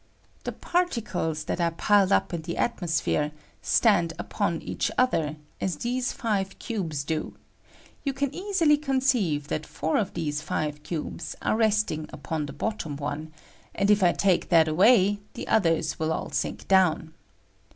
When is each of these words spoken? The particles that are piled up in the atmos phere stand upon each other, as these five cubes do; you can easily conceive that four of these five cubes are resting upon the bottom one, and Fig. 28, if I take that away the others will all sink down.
The 0.45 0.51
particles 0.51 1.43
that 1.43 1.61
are 1.61 1.69
piled 1.69 2.11
up 2.11 2.33
in 2.33 2.41
the 2.41 2.55
atmos 2.55 2.99
phere 2.99 3.31
stand 3.61 4.13
upon 4.17 4.59
each 4.63 4.89
other, 4.97 5.35
as 5.61 5.77
these 5.77 6.11
five 6.11 6.57
cubes 6.57 7.03
do; 7.03 7.35
you 8.03 8.11
can 8.11 8.33
easily 8.33 8.77
conceive 8.77 9.47
that 9.49 9.63
four 9.67 9.97
of 9.97 10.15
these 10.15 10.41
five 10.41 10.81
cubes 10.81 11.35
are 11.43 11.55
resting 11.55 12.09
upon 12.11 12.47
the 12.47 12.51
bottom 12.53 12.95
one, 12.95 13.31
and 13.75 13.89
Fig. 13.89 13.99
28, 13.99 13.99
if 13.99 14.03
I 14.03 14.11
take 14.11 14.49
that 14.49 14.67
away 14.67 15.19
the 15.35 15.47
others 15.47 15.99
will 15.99 16.11
all 16.11 16.31
sink 16.31 16.67
down. 16.67 17.13